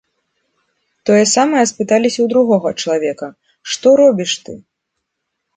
Тое 1.09 1.19
самае 1.35 1.63
спыталіся 1.71 2.19
ў 2.21 2.27
другога 2.33 2.69
чалавека, 2.81 3.27
што 3.75 3.87
робіш 4.03 4.31
ты? 4.49 4.53